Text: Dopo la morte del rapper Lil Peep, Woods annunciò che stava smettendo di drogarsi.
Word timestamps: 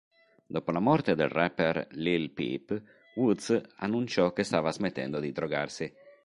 Dopo 0.47 0.71
la 0.71 0.79
morte 0.79 1.13
del 1.13 1.29
rapper 1.29 1.85
Lil 1.91 2.31
Peep, 2.31 2.81
Woods 3.17 3.61
annunciò 3.75 4.33
che 4.33 4.41
stava 4.43 4.71
smettendo 4.71 5.19
di 5.19 5.31
drogarsi. 5.31 5.93